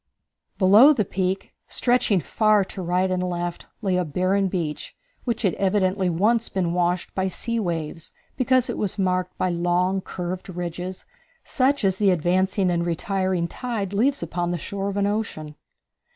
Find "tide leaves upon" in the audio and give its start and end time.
13.47-14.49